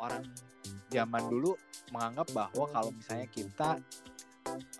orang 0.00 0.24
zaman 0.90 1.22
dulu 1.30 1.54
menganggap 1.90 2.28
bahwa 2.34 2.64
kalau 2.70 2.90
misalnya 2.94 3.28
kita 3.30 3.70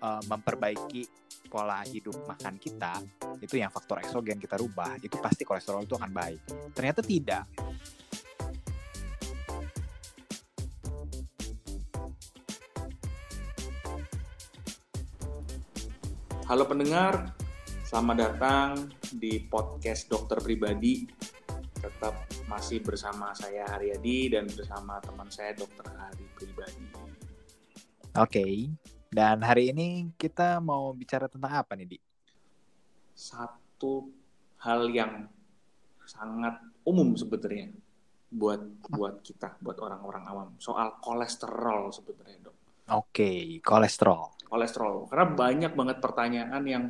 uh, 0.03 0.21
memperbaiki 0.27 1.07
pola 1.51 1.83
hidup 1.83 2.15
makan 2.27 2.55
kita 2.55 3.03
itu 3.43 3.59
yang 3.59 3.71
faktor 3.71 3.99
eksogen 3.99 4.39
kita 4.39 4.55
rubah 4.55 4.95
itu 5.03 5.19
pasti 5.19 5.43
kolesterol 5.43 5.83
itu 5.83 5.95
akan 5.99 6.11
baik 6.11 6.41
ternyata 6.71 7.03
tidak 7.03 7.45
Halo 16.51 16.67
pendengar, 16.67 17.31
selamat 17.87 18.15
datang 18.19 18.91
di 19.07 19.39
podcast 19.39 20.11
dokter 20.11 20.35
pribadi. 20.43 21.07
Tetap 21.79 22.27
masih 22.51 22.83
bersama 22.83 23.31
saya 23.31 23.63
Haryadi 23.63 24.35
dan 24.35 24.43
bersama 24.51 24.99
teman 24.99 25.31
saya 25.31 25.55
dokter 25.55 25.87
Hari 25.87 26.25
pribadi. 26.35 26.83
Oke, 26.91 27.07
okay. 28.11 28.53
dan 29.07 29.39
hari 29.39 29.71
ini 29.71 30.11
kita 30.19 30.59
mau 30.59 30.91
bicara 30.91 31.31
tentang 31.31 31.63
apa 31.63 31.79
nih, 31.79 31.95
Di? 31.95 31.99
Satu 33.15 34.11
hal 34.67 34.91
yang 34.91 35.31
sangat 36.03 36.59
umum 36.83 37.15
sebenarnya 37.15 37.71
buat 38.27 38.59
buat 38.91 39.23
kita, 39.23 39.55
buat 39.63 39.79
orang-orang 39.79 40.23
awam, 40.27 40.49
soal 40.59 40.99
kolesterol 40.99 41.95
sebenarnya, 41.95 42.51
Dok. 42.51 42.55
Oke, 42.91 42.99
okay, 43.15 43.39
kolesterol 43.63 44.41
kolesterol. 44.51 45.07
Karena 45.07 45.25
banyak 45.31 45.71
banget 45.71 45.97
pertanyaan 46.03 46.63
yang 46.67 46.83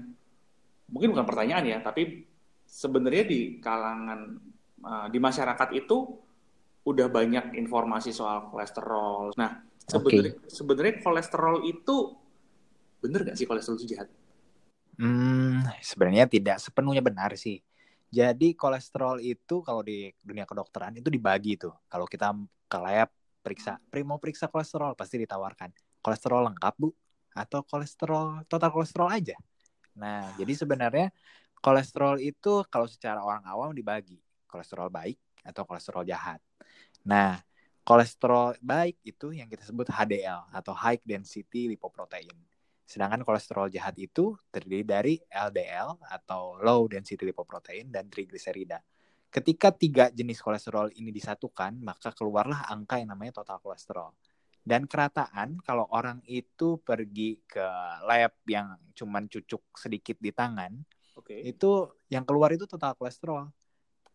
mungkin 0.89 1.13
bukan 1.13 1.29
pertanyaan 1.29 1.69
ya, 1.69 1.77
tapi 1.85 2.25
sebenarnya 2.65 3.29
di 3.29 3.61
kalangan 3.61 4.41
uh, 4.83 5.07
di 5.09 5.17
masyarakat 5.17 5.69
itu 5.77 6.17
udah 6.81 7.07
banyak 7.13 7.53
informasi 7.57 8.09
soal 8.09 8.49
kolesterol. 8.49 9.33
Nah, 9.37 9.61
sebenarnya 9.85 10.33
okay. 10.33 10.49
sebenarnya 10.49 10.93
kolesterol 11.01 11.65
itu 11.69 12.17
bener 13.01 13.25
gak 13.25 13.37
sih 13.37 13.45
kolesterol 13.45 13.77
itu 13.81 13.97
jahat? 13.97 14.09
Hmm, 14.97 15.65
sebenarnya 15.81 16.25
tidak 16.29 16.57
sepenuhnya 16.61 17.01
benar 17.01 17.33
sih. 17.37 17.61
Jadi 18.11 18.53
kolesterol 18.57 19.23
itu 19.23 19.63
kalau 19.63 19.81
di 19.81 20.11
dunia 20.19 20.43
kedokteran 20.43 20.97
itu 20.99 21.07
dibagi 21.07 21.55
tuh. 21.55 21.71
Kalau 21.87 22.05
kita 22.05 22.35
ke 22.67 22.77
lab 22.77 23.09
periksa, 23.41 23.79
primo 23.87 24.19
periksa 24.19 24.51
kolesterol 24.51 24.93
pasti 24.99 25.21
ditawarkan. 25.21 25.71
Kolesterol 26.01 26.51
lengkap 26.51 26.75
bu, 26.81 26.91
atau 27.31 27.63
kolesterol 27.63 28.43
total 28.51 28.69
kolesterol 28.73 29.09
aja. 29.09 29.37
Nah, 29.95 30.27
jadi 30.35 30.53
sebenarnya 30.53 31.07
kolesterol 31.63 32.19
itu 32.19 32.65
kalau 32.67 32.89
secara 32.89 33.23
orang 33.23 33.45
awam 33.47 33.71
dibagi 33.71 34.19
kolesterol 34.51 34.91
baik 34.91 35.15
atau 35.47 35.63
kolesterol 35.63 36.03
jahat. 36.03 36.43
Nah, 37.07 37.39
kolesterol 37.81 38.59
baik 38.61 38.99
itu 39.07 39.33
yang 39.33 39.47
kita 39.47 39.65
sebut 39.65 39.87
HDL 39.89 40.51
atau 40.51 40.75
high 40.75 40.99
density 41.01 41.71
lipoprotein. 41.71 42.35
Sedangkan 42.85 43.23
kolesterol 43.23 43.71
jahat 43.71 43.95
itu 43.95 44.35
terdiri 44.51 44.83
dari 44.83 45.15
LDL 45.31 45.95
atau 46.11 46.59
low 46.59 46.91
density 46.91 47.23
lipoprotein 47.23 47.87
dan 47.87 48.11
trigliserida. 48.11 48.83
Ketika 49.31 49.71
tiga 49.71 50.11
jenis 50.11 50.43
kolesterol 50.43 50.91
ini 50.99 51.07
disatukan, 51.07 51.79
maka 51.79 52.11
keluarlah 52.11 52.67
angka 52.67 52.99
yang 52.99 53.15
namanya 53.15 53.39
total 53.39 53.63
kolesterol. 53.63 54.11
Dan 54.61 54.91
kerataan 54.91 55.63
kalau 55.63 55.87
orang 55.89 56.19
itu 56.27 56.83
pergi 56.83 57.39
ke 57.47 57.63
lab 58.03 58.35
yang 58.45 58.75
cuman 58.91 59.31
cucuk 59.31 59.71
sedikit 59.73 60.19
di 60.19 60.35
tangan, 60.35 60.75
okay. 61.15 61.47
itu 61.47 61.89
yang 62.11 62.27
keluar 62.27 62.51
itu 62.51 62.67
total 62.67 62.91
kolesterol. 62.99 63.47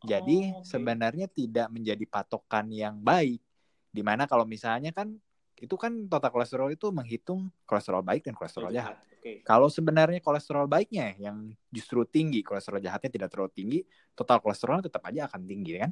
Jadi 0.06 0.38
oh, 0.54 0.62
okay. 0.62 0.68
sebenarnya 0.70 1.26
tidak 1.26 1.68
menjadi 1.74 2.04
patokan 2.06 2.70
yang 2.70 3.02
baik. 3.02 3.42
Di 3.90 4.02
mana 4.06 4.30
kalau 4.30 4.46
misalnya 4.46 4.94
kan 4.94 5.12
itu 5.56 5.72
kan 5.80 6.06
total 6.06 6.30
kolesterol 6.30 6.68
itu 6.68 6.92
menghitung 6.92 7.48
kolesterol 7.64 8.05
baik 8.05 8.28
dan 8.28 8.36
kolesterol 8.36 8.70
jahat. 8.70 9.00
Okay. 9.18 9.40
Kalau 9.42 9.66
sebenarnya 9.66 10.20
kolesterol 10.20 10.68
baiknya 10.68 11.16
yang 11.16 11.50
justru 11.72 12.05
tinggi, 12.06 12.45
kolesterol 12.45 12.78
jahatnya 12.78 13.11
tidak 13.11 13.28
terlalu 13.33 13.50
tinggi, 13.56 13.80
total 14.12 14.39
kolesterol 14.45 14.84
tetap 14.84 15.02
aja 15.08 15.27
akan 15.27 15.42
tinggi 15.48 15.80
kan? 15.80 15.90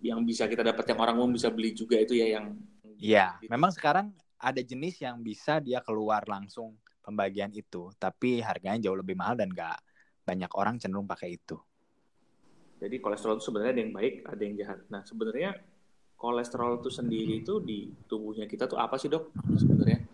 Yang 0.00 0.20
bisa 0.24 0.44
kita 0.48 0.64
dapat 0.64 0.88
yang 0.88 0.98
orang 0.98 1.14
umum 1.20 1.36
bisa 1.36 1.52
beli 1.52 1.76
juga 1.76 2.00
itu 2.00 2.16
ya 2.16 2.40
yang 2.40 2.56
Iya, 2.98 3.38
gitu. 3.38 3.50
memang 3.54 3.70
sekarang 3.70 4.10
ada 4.38 4.58
jenis 4.58 4.98
yang 4.98 5.22
bisa 5.22 5.62
dia 5.62 5.78
keluar 5.82 6.26
langsung 6.26 6.74
pembagian 7.02 7.54
itu, 7.54 7.94
tapi 7.96 8.42
harganya 8.42 8.90
jauh 8.90 8.98
lebih 8.98 9.14
mahal 9.14 9.38
dan 9.38 9.54
gak 9.54 9.78
banyak 10.26 10.50
orang 10.58 10.76
cenderung 10.82 11.06
pakai 11.06 11.38
itu. 11.38 11.56
Jadi 12.78 12.96
kolesterol 13.02 13.36
itu 13.38 13.44
sebenarnya 13.50 13.72
ada 13.74 13.82
yang 13.82 13.94
baik, 13.94 14.14
ada 14.26 14.42
yang 14.42 14.54
jahat. 14.54 14.78
Nah, 14.86 15.02
sebenarnya 15.02 15.50
kolesterol 16.14 16.78
itu 16.78 16.90
sendiri 16.90 17.42
itu 17.42 17.58
di 17.62 17.90
tubuhnya 18.06 18.46
kita 18.46 18.70
tuh 18.70 18.78
apa 18.78 18.94
sih, 18.98 19.10
Dok? 19.10 19.34
Sebenarnya? 19.58 20.06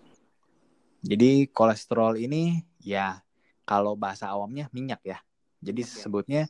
Jadi 1.05 1.53
kolesterol 1.53 2.17
ini 2.17 2.65
ya 2.81 3.21
kalau 3.69 3.93
bahasa 3.93 4.33
awamnya 4.33 4.73
minyak 4.73 5.05
ya. 5.05 5.19
Jadi 5.61 5.85
ya. 5.85 5.89
sebutnya 5.89 6.43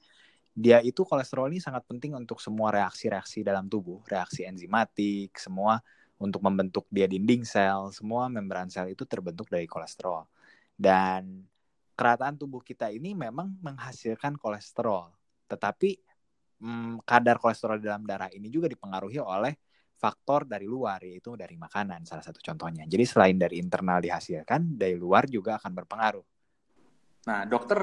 dia 0.54 0.78
itu 0.78 1.02
kolesterol 1.02 1.50
ini 1.50 1.58
sangat 1.58 1.82
penting 1.90 2.14
untuk 2.14 2.38
semua 2.38 2.70
reaksi-reaksi 2.70 3.42
dalam 3.42 3.66
tubuh, 3.66 3.98
reaksi 4.06 4.46
enzimatik, 4.46 5.34
semua 5.34 5.82
untuk 6.14 6.38
membentuk 6.46 6.86
dia 6.94 7.10
dinding 7.10 7.42
sel, 7.42 7.90
semua 7.90 8.30
membran 8.30 8.70
sel 8.70 8.94
itu 8.94 9.02
terbentuk 9.02 9.50
dari 9.50 9.66
kolesterol. 9.66 10.30
Dan 10.78 11.42
kerataan 11.98 12.38
tubuh 12.38 12.62
kita 12.62 12.90
ini 12.94 13.18
memang 13.18 13.58
menghasilkan 13.58 14.38
kolesterol, 14.38 15.10
tetapi 15.54 15.90
hmm, 16.60 17.06
kadar 17.06 17.38
kolesterol 17.38 17.78
dalam 17.78 18.02
darah 18.02 18.28
ini 18.34 18.50
juga 18.50 18.66
dipengaruhi 18.66 19.22
oleh 19.22 19.54
faktor 19.94 20.44
dari 20.44 20.68
luar, 20.68 21.00
yaitu 21.00 21.38
dari 21.38 21.56
makanan 21.56 22.04
salah 22.04 22.20
satu 22.20 22.42
contohnya. 22.42 22.84
Jadi 22.84 23.04
selain 23.06 23.38
dari 23.38 23.62
internal 23.62 24.02
dihasilkan, 24.02 24.76
dari 24.76 24.98
luar 24.98 25.24
juga 25.30 25.56
akan 25.56 25.72
berpengaruh. 25.72 26.26
Nah, 27.24 27.48
dokter 27.48 27.80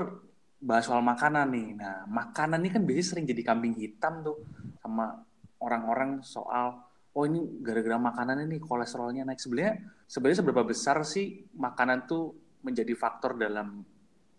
bahas 0.62 0.86
soal 0.86 1.02
makanan 1.02 1.50
nih. 1.50 1.68
Nah, 1.80 2.06
makanan 2.06 2.62
ini 2.62 2.70
kan 2.70 2.84
biasanya 2.86 3.08
sering 3.08 3.26
jadi 3.26 3.42
kambing 3.42 3.74
hitam 3.74 4.22
tuh 4.22 4.38
sama 4.78 5.18
orang-orang 5.58 6.22
soal 6.22 6.86
oh 7.12 7.24
ini 7.28 7.59
gara-gara 7.59 8.00
makanan 8.00 8.48
ini 8.48 8.58
kolesterolnya 8.64 9.28
naik 9.28 9.42
sebenarnya 9.42 9.84
sebenarnya 10.08 10.40
seberapa 10.42 10.64
besar 10.64 11.03
sih 11.03 11.44
makanan 11.59 12.08
tuh 12.08 12.32
menjadi 12.64 12.96
faktor 12.96 13.36
dalam 13.36 13.84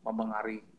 mempengaruhi 0.02 0.71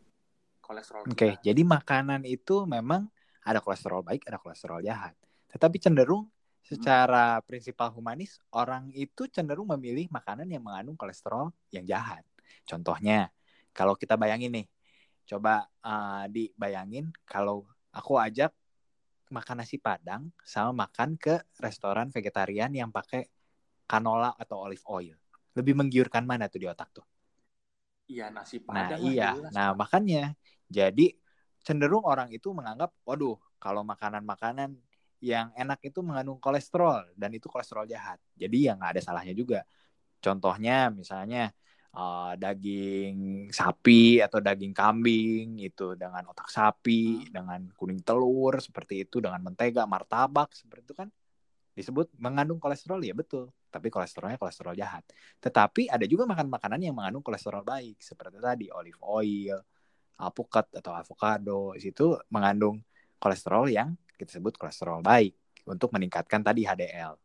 kolesterol 0.63 1.03
Oke, 1.03 1.11
okay, 1.11 1.33
jadi 1.43 1.59
makanan 1.67 2.23
itu 2.23 2.63
memang 2.63 3.11
ada 3.43 3.59
kolesterol 3.59 3.99
baik, 4.07 4.23
ada 4.23 4.39
kolesterol 4.39 4.79
jahat. 4.79 5.11
Tetapi 5.51 5.77
cenderung 5.83 6.31
secara 6.63 7.37
hmm. 7.37 7.43
prinsipal 7.43 7.91
humanis 7.91 8.39
orang 8.55 8.87
itu 8.95 9.27
cenderung 9.27 9.67
memilih 9.75 10.07
makanan 10.07 10.47
yang 10.47 10.63
mengandung 10.63 10.95
kolesterol 10.95 11.51
yang 11.75 11.83
jahat. 11.83 12.23
Contohnya, 12.63 13.27
kalau 13.75 13.99
kita 13.99 14.15
bayangin 14.15 14.63
nih, 14.63 14.67
coba 15.27 15.67
uh, 15.83 16.23
dibayangin 16.31 17.11
kalau 17.27 17.67
aku 17.91 18.15
ajak 18.15 18.55
makan 19.27 19.65
nasi 19.65 19.81
padang 19.81 20.31
sama 20.45 20.87
makan 20.87 21.19
ke 21.19 21.43
restoran 21.59 22.07
vegetarian 22.13 22.71
yang 22.71 22.93
pakai 22.93 23.27
canola 23.83 24.31
atau 24.39 24.63
olive 24.63 24.85
oil. 24.87 25.17
Lebih 25.53 25.75
menggiurkan 25.77 26.23
mana 26.23 26.47
tuh 26.47 26.63
di 26.63 26.67
otak 26.71 26.89
tuh? 26.95 27.05
Iya 28.07 28.29
nasi 28.29 28.59
padang. 28.59 28.99
Nah 28.99 29.09
iya, 29.09 29.29
jelas, 29.39 29.51
nah 29.55 29.69
makanya 29.71 30.35
jadi 30.67 31.15
cenderung 31.63 32.03
orang 32.03 32.27
itu 32.35 32.51
menganggap, 32.51 32.91
waduh 33.07 33.39
kalau 33.57 33.81
makanan-makanan 33.87 34.75
yang 35.23 35.55
enak 35.55 35.79
itu 35.87 36.03
mengandung 36.03 36.35
kolesterol 36.43 37.15
dan 37.15 37.31
itu 37.31 37.47
kolesterol 37.47 37.87
jahat. 37.87 38.19
Jadi 38.35 38.67
ya 38.67 38.75
nggak 38.75 38.99
ada 38.99 39.01
salahnya 39.01 39.31
juga. 39.31 39.63
Contohnya 40.19 40.91
misalnya 40.91 41.47
uh, 41.95 42.35
daging 42.35 43.47
sapi 43.55 44.19
atau 44.19 44.43
daging 44.43 44.75
kambing 44.75 45.63
itu 45.63 45.95
dengan 45.95 46.27
otak 46.27 46.51
sapi, 46.51 47.23
hmm. 47.23 47.31
dengan 47.31 47.61
kuning 47.71 48.03
telur 48.03 48.59
seperti 48.59 49.07
itu, 49.07 49.23
dengan 49.23 49.39
mentega, 49.39 49.87
martabak 49.87 50.51
seperti 50.51 50.91
itu 50.91 50.95
kan 50.99 51.07
disebut 51.73 52.13
mengandung 52.21 52.61
kolesterol 52.61 53.01
ya 53.01 53.17
betul, 53.17 53.49
tapi 53.73 53.89
kolesterolnya 53.89 54.37
kolesterol 54.37 54.77
jahat. 54.77 55.01
Tetapi 55.41 55.89
ada 55.89 56.05
juga 56.05 56.29
makan 56.29 56.47
makanan 56.49 56.79
yang 56.85 56.93
mengandung 56.93 57.25
kolesterol 57.25 57.65
baik 57.65 57.97
seperti 57.97 58.37
tadi 58.37 58.69
olive 58.69 59.01
oil, 59.01 59.57
alpukat 60.21 60.69
atau 60.77 60.93
avocado 60.93 61.73
itu 61.73 62.13
mengandung 62.29 62.79
kolesterol 63.17 63.65
yang 63.73 63.97
kita 64.15 64.37
sebut 64.37 64.55
kolesterol 64.55 65.01
baik 65.01 65.33
untuk 65.65 65.89
meningkatkan 65.91 66.45
tadi 66.45 66.63
HDL. 66.63 67.17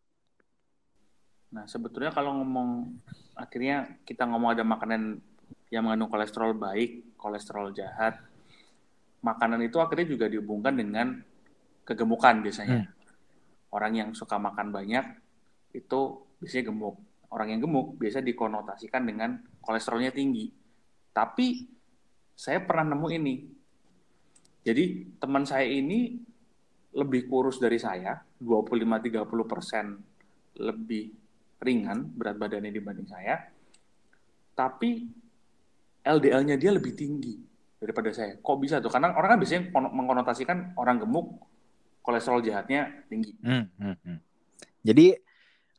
Nah, 1.49 1.65
sebetulnya 1.65 2.13
kalau 2.13 2.41
ngomong 2.41 3.01
akhirnya 3.37 4.01
kita 4.05 4.29
ngomong 4.29 4.57
ada 4.57 4.65
makanan 4.65 5.21
yang 5.69 5.85
mengandung 5.85 6.09
kolesterol 6.13 6.57
baik, 6.57 7.17
kolesterol 7.21 7.73
jahat, 7.77 8.21
makanan 9.21 9.61
itu 9.65 9.77
akhirnya 9.81 10.09
juga 10.09 10.27
dihubungkan 10.29 10.77
dengan 10.77 11.21
kegemukan 11.85 12.45
biasanya. 12.45 12.85
Hmm. 12.85 12.98
Orang 13.73 13.93
yang 13.97 14.11
suka 14.17 14.41
makan 14.41 14.73
banyak 14.73 15.05
itu 15.77 16.01
biasanya 16.41 16.73
gemuk. 16.73 16.97
Orang 17.29 17.53
yang 17.53 17.61
gemuk 17.61 18.01
biasa 18.01 18.25
dikonotasikan 18.25 19.05
dengan 19.05 19.37
kolesterolnya 19.61 20.13
tinggi. 20.15 20.49
Tapi 21.13 21.69
saya 22.33 22.65
pernah 22.65 22.97
nemu 22.97 23.09
ini. 23.13 23.35
Jadi 24.65 25.17
teman 25.21 25.45
saya 25.45 25.69
ini 25.69 26.17
lebih 26.97 27.29
kurus 27.29 27.61
dari 27.61 27.77
saya, 27.77 28.17
25-30 28.41 29.29
persen 29.45 29.99
lebih 30.59 31.13
ringan 31.61 32.09
berat 32.17 32.39
badannya 32.41 32.73
dibanding 32.73 33.07
saya, 33.07 33.39
tapi 34.57 35.07
LDL-nya 36.03 36.57
dia 36.57 36.73
lebih 36.75 36.97
tinggi 36.97 37.39
daripada 37.79 38.11
saya. 38.11 38.39
Kok 38.41 38.59
bisa 38.59 38.83
tuh? 38.83 38.91
Karena 38.91 39.15
orang 39.15 39.37
kan 39.37 39.39
biasanya 39.39 39.63
mengkonotasikan 39.71 40.75
orang 40.75 40.99
gemuk 41.03 41.39
kolesterol 42.09 42.41
jahatnya 42.41 43.05
tinggi. 43.13 43.37
Hmm, 43.45 43.69
hmm, 43.77 43.97
hmm. 44.01 44.19
Jadi 44.81 45.13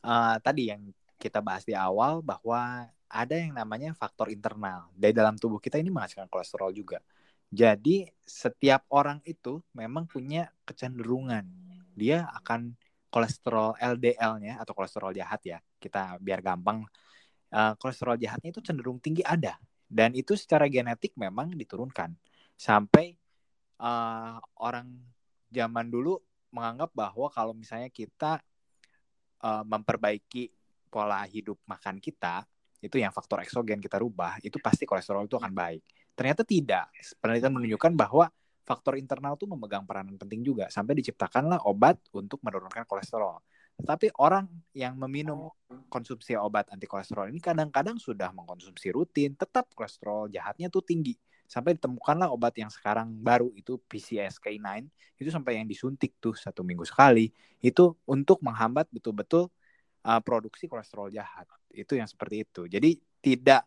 uh, 0.05 0.37
tadi 0.37 0.69
yang 0.69 0.93
kita 1.17 1.41
bahas 1.41 1.65
di 1.65 1.73
awal 1.73 2.21
bahwa 2.21 2.85
ada 3.09 3.33
yang 3.33 3.57
namanya 3.57 3.97
faktor 3.97 4.29
internal 4.29 4.85
dari 4.93 5.09
dalam 5.09 5.33
tubuh 5.41 5.57
kita 5.57 5.81
ini 5.81 5.89
menghasilkan 5.89 6.29
kolesterol 6.29 6.69
juga. 6.69 7.01
Jadi 7.49 8.05
setiap 8.21 8.85
orang 8.93 9.25
itu 9.25 9.57
memang 9.73 10.05
punya 10.05 10.53
kecenderungan 10.69 11.49
dia 11.97 12.29
akan 12.37 12.77
kolesterol 13.09 13.73
LDL-nya 13.81 14.61
atau 14.61 14.77
kolesterol 14.77 15.17
jahat 15.17 15.41
ya. 15.41 15.57
Kita 15.81 16.21
biar 16.21 16.45
gampang 16.45 16.85
uh, 17.49 17.73
kolesterol 17.81 18.21
jahatnya 18.21 18.53
itu 18.53 18.61
cenderung 18.61 19.01
tinggi 19.01 19.25
ada 19.25 19.57
dan 19.89 20.13
itu 20.13 20.37
secara 20.37 20.69
genetik 20.69 21.17
memang 21.17 21.57
diturunkan 21.57 22.13
sampai 22.53 23.17
uh, 23.81 24.37
orang 24.61 24.85
zaman 25.49 25.89
dulu 25.89 26.17
menganggap 26.49 26.89
bahwa 26.93 27.27
kalau 27.29 27.53
misalnya 27.53 27.89
kita 27.93 28.41
uh, 29.45 29.63
memperbaiki 29.65 30.49
pola 30.89 31.21
hidup 31.29 31.61
makan 31.69 32.01
kita 32.01 32.45
itu 32.79 32.95
yang 32.95 33.11
faktor 33.11 33.43
eksogen 33.43 33.83
kita 33.83 33.99
rubah, 33.99 34.39
itu 34.39 34.55
pasti 34.63 34.87
kolesterol 34.87 35.27
itu 35.27 35.35
akan 35.35 35.51
baik. 35.51 35.83
Ternyata 36.15 36.47
tidak. 36.47 36.87
Penelitian 37.19 37.51
menunjukkan 37.59 37.91
bahwa 37.91 38.31
faktor 38.63 38.95
internal 38.95 39.35
itu 39.35 39.49
memegang 39.49 39.83
peranan 39.83 40.15
penting 40.15 40.45
juga 40.45 40.71
sampai 40.71 40.95
diciptakanlah 40.95 41.65
obat 41.67 41.99
untuk 42.15 42.39
menurunkan 42.39 42.87
kolesterol. 42.87 43.43
Tetapi 43.79 44.15
orang 44.19 44.47
yang 44.75 44.95
meminum 44.99 45.51
konsumsi 45.87 46.35
obat 46.35 46.67
anti 46.71 46.87
kolesterol 46.87 47.31
ini 47.31 47.39
kadang-kadang 47.39 47.95
sudah 47.95 48.31
mengkonsumsi 48.35 48.91
rutin, 48.91 49.35
tetap 49.35 49.71
kolesterol 49.71 50.31
jahatnya 50.31 50.67
tuh 50.67 50.83
tinggi. 50.83 51.15
Sampai 51.49 51.73
ditemukanlah 51.73 52.29
obat 52.29 52.53
yang 52.61 52.69
sekarang 52.69 53.09
baru 53.09 53.49
itu 53.57 53.81
PCSK9, 53.89 54.85
itu 55.17 55.29
sampai 55.33 55.57
yang 55.57 55.65
disuntik 55.65 56.13
tuh 56.21 56.37
satu 56.37 56.61
minggu 56.61 56.85
sekali. 56.85 57.33
Itu 57.57 57.97
untuk 58.05 58.37
menghambat 58.45 58.85
betul-betul 58.93 59.49
uh, 60.05 60.21
produksi 60.21 60.69
kolesterol 60.69 61.09
jahat. 61.09 61.49
Itu 61.73 61.97
yang 61.97 62.05
seperti 62.05 62.45
itu. 62.45 62.69
Jadi 62.69 63.01
tidak 63.17 63.65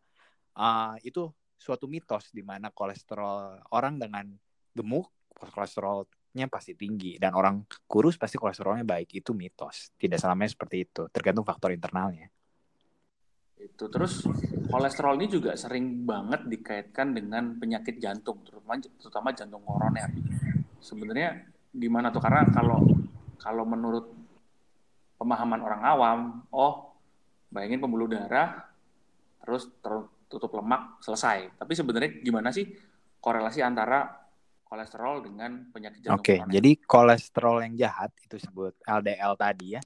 uh, 0.55 0.95
itu 1.03 1.27
suatu 1.59 1.91
mitos 1.91 2.31
di 2.31 2.47
mana 2.47 2.71
kolesterol 2.71 3.67
orang 3.75 3.99
dengan 3.99 4.31
gemuk 4.71 5.11
kolesterolnya 5.35 6.47
pasti 6.47 6.79
tinggi 6.79 7.19
dan 7.19 7.35
orang 7.35 7.67
kurus 7.91 8.15
pasti 8.15 8.39
kolesterolnya 8.39 8.87
baik. 8.87 9.11
Itu 9.11 9.35
mitos. 9.35 9.91
Tidak 9.99 10.23
selamanya 10.23 10.55
seperti 10.55 10.87
itu. 10.87 11.11
Tergantung 11.11 11.43
faktor 11.43 11.75
internalnya. 11.75 12.31
Itu 13.63 13.87
terus 13.87 14.27
kolesterol 14.67 15.15
ini 15.23 15.27
juga 15.31 15.55
sering 15.55 16.03
banget 16.03 16.51
dikaitkan 16.51 17.15
dengan 17.15 17.55
penyakit 17.57 18.03
jantung, 18.03 18.43
terutama 18.43 18.83
terutama 18.83 19.29
jantung 19.31 19.63
koroner. 19.63 20.11
Sebenarnya 20.83 21.47
gimana 21.71 22.11
tuh? 22.11 22.19
Karena 22.19 22.43
kalau 22.51 22.83
kalau 23.39 23.63
menurut 23.63 24.11
pemahaman 25.19 25.61
orang 25.63 25.83
awam, 25.87 26.19
oh 26.51 26.91
bayangin 27.55 27.79
pembuluh 27.79 28.11
darah, 28.11 28.67
terus 29.43 29.71
tertutup 29.79 30.59
lemak, 30.59 30.99
selesai. 30.99 31.55
Tapi 31.55 31.73
sebenarnya 31.79 32.11
gimana 32.23 32.51
sih 32.51 32.67
korelasi 33.23 33.63
antara 33.63 34.23
kolesterol 34.67 35.23
dengan 35.29 35.69
penyakit 35.69 36.01
jantung 36.01 36.19
Oke, 36.19 36.41
okay, 36.41 36.49
jadi 36.49 36.81
kolesterol 36.81 37.61
yang 37.69 37.75
jahat 37.77 38.11
itu 38.25 38.41
sebut 38.41 38.73
LDL 38.89 39.37
tadi 39.37 39.77
ya, 39.77 39.83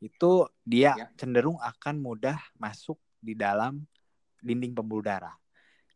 itu 0.00 0.48
dia 0.64 0.96
ya. 0.96 1.06
cenderung 1.14 1.60
akan 1.60 2.00
mudah 2.00 2.40
masuk 2.56 2.96
di 3.22 3.38
dalam 3.38 3.78
dinding 4.42 4.74
pembuluh 4.74 5.06
darah. 5.06 5.38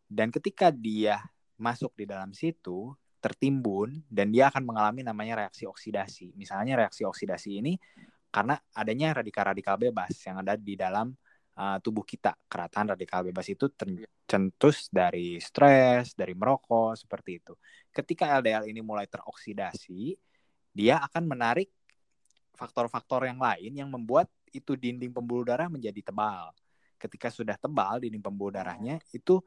Dan 0.07 0.31
ketika 0.31 0.71
dia 0.71 1.19
masuk 1.59 1.99
di 1.99 2.07
dalam 2.07 2.31
situ, 2.31 2.95
tertimbun 3.19 4.07
dan 4.07 4.31
dia 4.31 4.47
akan 4.47 4.63
mengalami 4.63 5.03
namanya 5.03 5.43
reaksi 5.45 5.67
oksidasi. 5.67 6.31
Misalnya 6.39 6.87
reaksi 6.87 7.03
oksidasi 7.03 7.59
ini 7.59 7.75
karena 8.31 8.55
adanya 8.71 9.19
radikal-radikal 9.19 9.75
bebas 9.75 10.15
yang 10.23 10.47
ada 10.47 10.55
di 10.55 10.79
dalam 10.79 11.11
uh, 11.59 11.79
tubuh 11.83 12.07
kita. 12.07 12.39
Kerataan 12.47 12.95
radikal 12.95 13.27
bebas 13.27 13.51
itu 13.51 13.67
tercentus 13.73 14.87
dari 14.93 15.43
stres, 15.43 16.15
dari 16.15 16.39
merokok, 16.39 16.95
seperti 16.95 17.43
itu. 17.43 17.55
Ketika 17.91 18.39
LDL 18.39 18.71
ini 18.71 18.79
mulai 18.85 19.11
teroksidasi, 19.11 20.15
dia 20.71 21.03
akan 21.03 21.25
menarik 21.27 21.73
faktor-faktor 22.55 23.27
yang 23.27 23.41
lain 23.41 23.73
yang 23.73 23.89
membuat 23.89 24.29
itu 24.53 24.77
dinding 24.77 25.13
pembuluh 25.13 25.45
darah 25.45 25.69
menjadi 25.69 26.13
tebal. 26.13 26.53
Ketika 26.97 27.29
sudah 27.29 27.61
tebal 27.61 28.01
dinding 28.03 28.25
pembuluh 28.25 28.57
darahnya, 28.57 29.01
itu 29.13 29.41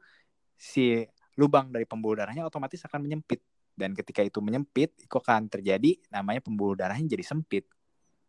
si 0.54 1.02
lubang 1.38 1.70
dari 1.70 1.84
pembuluh 1.84 2.22
darahnya 2.22 2.46
otomatis 2.46 2.82
akan 2.86 3.04
menyempit. 3.04 3.42
Dan 3.74 3.94
ketika 3.94 4.20
itu 4.20 4.38
menyempit, 4.44 4.92
itu 4.98 5.14
akan 5.14 5.50
terjadi 5.50 5.96
namanya 6.12 6.40
pembuluh 6.42 6.74
darahnya 6.76 7.10
jadi 7.10 7.24
sempit 7.24 7.64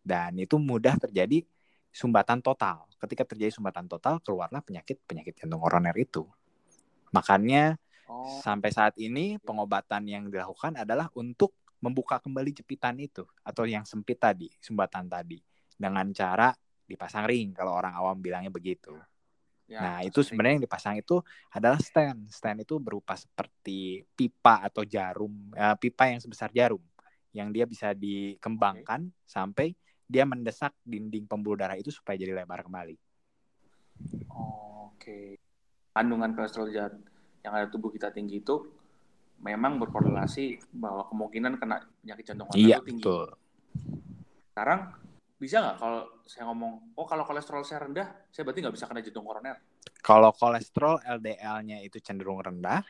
dan 0.01 0.33
itu 0.38 0.57
mudah 0.57 0.97
terjadi 0.97 1.45
sumbatan 1.94 2.41
total. 2.41 2.89
Ketika 2.97 3.25
terjadi 3.25 3.53
sumbatan 3.53 3.85
total, 3.85 4.18
keluarlah 4.21 4.62
penyakit-penyakit 4.65 5.45
jantung 5.45 5.62
koroner 5.62 5.94
itu. 5.97 6.25
Makanya 7.13 7.77
oh. 8.09 8.41
sampai 8.41 8.69
saat 8.74 8.97
ini 8.97 9.38
pengobatan 9.41 10.06
yang 10.09 10.24
dilakukan 10.29 10.81
adalah 10.81 11.09
untuk 11.17 11.53
membuka 11.81 12.21
kembali 12.21 12.53
jepitan 12.53 12.97
itu 13.01 13.25
atau 13.41 13.65
yang 13.65 13.85
sempit 13.85 14.21
tadi, 14.21 14.50
sumbatan 14.62 15.09
tadi 15.09 15.41
dengan 15.74 16.06
cara 16.13 16.53
dipasang 16.85 17.25
ring 17.25 17.57
kalau 17.57 17.74
orang 17.74 17.97
awam 17.97 18.17
bilangnya 18.21 18.53
begitu. 18.53 18.94
Ya, 19.71 19.79
nah, 19.79 20.00
itu 20.03 20.19
sebenarnya 20.19 20.59
yang 20.59 20.65
dipasang 20.68 21.00
itu 21.00 21.23
adalah 21.47 21.79
stand. 21.79 22.27
Stand 22.27 22.68
itu 22.68 22.75
berupa 22.75 23.15
seperti 23.15 24.03
pipa 24.03 24.68
atau 24.68 24.83
jarum, 24.83 25.31
uh, 25.56 25.79
pipa 25.79 26.12
yang 26.12 26.19
sebesar 26.19 26.51
jarum 26.51 26.83
yang 27.31 27.56
dia 27.56 27.63
bisa 27.63 27.95
dikembangkan 27.95 29.07
okay. 29.07 29.23
sampai 29.23 29.68
dia 30.03 30.27
mendesak 30.27 30.75
dinding 30.83 31.23
pembuluh 31.23 31.56
darah 31.56 31.79
itu 31.79 31.88
supaya 31.88 32.19
jadi 32.19 32.35
lebar 32.35 32.68
kembali. 32.68 33.00
Oke. 34.27 35.00
Okay. 35.00 35.27
Kandungan 35.95 36.35
kolesterol 36.35 36.67
jahat 36.71 37.00
yang 37.39 37.56
ada 37.56 37.71
tubuh 37.71 37.88
kita 37.91 38.12
tinggi 38.12 38.44
itu 38.44 38.67
memang 39.39 39.79
berkorelasi 39.79 40.59
bahwa 40.75 41.07
kemungkinan 41.07 41.56
kena 41.57 41.88
penyakit 42.03 42.25
jantung 42.27 42.47
iya, 42.59 42.83
tinggi. 42.83 43.00
Betul. 43.00 43.31
Sekarang 44.51 44.91
bisa 45.39 45.57
nggak 45.57 45.77
kalau 45.79 46.01
saya 46.27 46.43
ngomong, 46.51 46.93
oh 47.00 47.07
kalau 47.07 47.24
kolesterol 47.25 47.63
saya 47.63 47.88
rendah, 47.88 48.07
saya 48.29 48.43
berarti 48.45 48.60
nggak 48.62 48.75
bisa 48.75 48.86
kena 48.86 49.01
jantung 49.01 49.25
koroner? 49.25 49.57
Kalau 50.01 50.33
kolesterol 50.33 51.01
LDL-nya 51.05 51.81
itu 51.85 52.01
cenderung 52.01 52.41
rendah, 52.41 52.81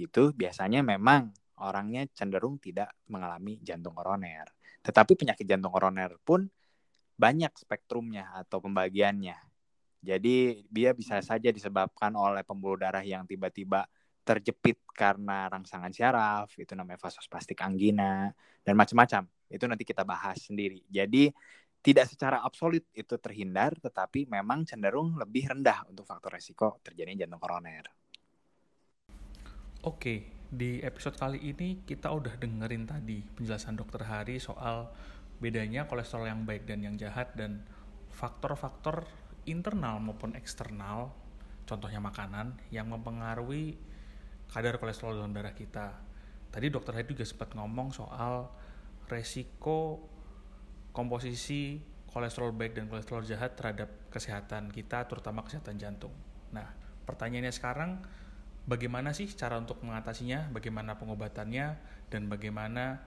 itu 0.00 0.32
biasanya 0.32 0.80
memang 0.80 1.28
orangnya 1.60 2.08
cenderung 2.16 2.56
tidak 2.56 2.88
mengalami 3.12 3.60
jantung 3.60 3.92
koroner. 3.92 4.48
Tetapi 4.80 5.12
penyakit 5.12 5.44
jantung 5.44 5.72
koroner 5.72 6.16
pun 6.24 6.48
banyak 7.20 7.52
spektrumnya 7.52 8.32
atau 8.32 8.64
pembagiannya. 8.64 9.36
Jadi 10.00 10.64
dia 10.72 10.96
bisa 10.96 11.20
saja 11.20 11.52
disebabkan 11.52 12.16
oleh 12.16 12.40
pembuluh 12.40 12.80
darah 12.80 13.04
yang 13.04 13.28
tiba-tiba 13.28 13.84
terjepit 14.24 14.80
karena 14.96 15.44
rangsangan 15.52 15.92
syaraf, 15.92 16.48
itu 16.56 16.72
namanya 16.72 16.96
vasospastik 17.04 17.60
angina, 17.60 18.32
dan 18.64 18.74
macam-macam. 18.80 19.28
Itu 19.52 19.68
nanti 19.68 19.84
kita 19.84 20.08
bahas 20.08 20.40
sendiri. 20.40 20.80
Jadi 20.88 21.28
tidak 21.80 22.12
secara 22.12 22.44
absolut 22.44 22.84
itu 22.92 23.16
terhindar, 23.16 23.72
tetapi 23.80 24.28
memang 24.28 24.68
cenderung 24.68 25.16
lebih 25.16 25.48
rendah 25.48 25.88
untuk 25.88 26.04
faktor 26.04 26.36
resiko 26.36 26.76
terjadinya 26.84 27.24
jantung 27.24 27.40
koroner. 27.40 27.88
Oke, 29.88 30.28
di 30.52 30.84
episode 30.84 31.16
kali 31.16 31.40
ini 31.40 31.80
kita 31.88 32.12
udah 32.12 32.36
dengerin 32.36 32.84
tadi 32.84 33.24
penjelasan 33.24 33.80
dokter 33.80 34.04
Hari 34.04 34.36
soal 34.36 34.92
bedanya 35.40 35.88
kolesterol 35.88 36.28
yang 36.28 36.44
baik 36.44 36.68
dan 36.68 36.84
yang 36.84 37.00
jahat 37.00 37.32
dan 37.32 37.64
faktor-faktor 38.12 39.08
internal 39.48 39.96
maupun 40.04 40.36
eksternal, 40.36 41.16
contohnya 41.64 41.96
makanan 41.96 42.60
yang 42.68 42.92
mempengaruhi 42.92 43.80
kadar 44.52 44.76
kolesterol 44.76 45.16
dalam 45.16 45.32
darah 45.32 45.56
kita. 45.56 45.96
Tadi 46.52 46.68
dokter 46.68 46.92
Hari 46.92 47.08
juga 47.08 47.24
sempat 47.24 47.56
ngomong 47.56 47.88
soal 47.96 48.52
resiko 49.08 50.04
komposisi 50.90 51.78
kolesterol 52.10 52.50
baik 52.50 52.74
dan 52.74 52.90
kolesterol 52.90 53.22
jahat 53.22 53.54
terhadap 53.54 54.10
kesehatan 54.10 54.74
kita, 54.74 55.06
terutama 55.06 55.46
kesehatan 55.46 55.78
jantung. 55.78 56.10
Nah, 56.50 56.66
pertanyaannya 57.06 57.54
sekarang, 57.54 58.02
bagaimana 58.66 59.14
sih 59.14 59.30
cara 59.30 59.56
untuk 59.58 59.78
mengatasinya, 59.86 60.50
bagaimana 60.50 60.98
pengobatannya, 60.98 61.66
dan 62.10 62.26
bagaimana 62.26 62.98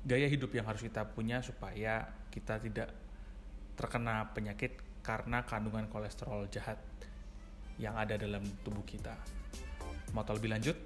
gaya 0.00 0.24
hidup 0.24 0.56
yang 0.56 0.64
harus 0.64 0.80
kita 0.80 1.04
punya 1.12 1.44
supaya 1.44 2.08
kita 2.32 2.56
tidak 2.64 2.88
terkena 3.76 4.32
penyakit 4.32 4.80
karena 5.04 5.44
kandungan 5.44 5.88
kolesterol 5.92 6.48
jahat 6.48 6.80
yang 7.76 7.96
ada 7.96 8.16
dalam 8.16 8.44
tubuh 8.64 8.84
kita. 8.84 9.16
Mau 10.12 10.24
tahu 10.24 10.40
lebih 10.40 10.52
lanjut? 10.52 10.76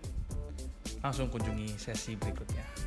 Langsung 1.03 1.31
kunjungi 1.31 1.75
sesi 1.79 2.15
berikutnya. 2.19 2.84